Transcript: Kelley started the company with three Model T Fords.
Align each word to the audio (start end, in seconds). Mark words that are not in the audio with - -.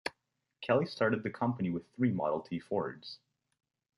Kelley 0.61 0.87
started 0.87 1.21
the 1.21 1.29
company 1.29 1.69
with 1.69 1.83
three 1.95 2.11
Model 2.11 2.41
T 2.41 2.59
Fords. 2.59 3.19